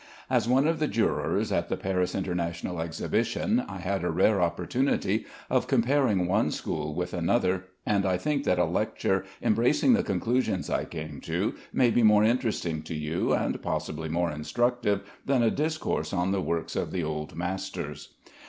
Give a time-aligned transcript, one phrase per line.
[0.31, 5.27] As one of the jurors at the Paris International Exhibition, I had a rare opportunity
[5.47, 10.71] of comparing one school with another, and I think that a lecture embracing the conclusions
[10.71, 15.51] I came to, may be more interesting to you, and possibly more instructive, than a
[15.51, 18.15] discourse on the works of the old masters.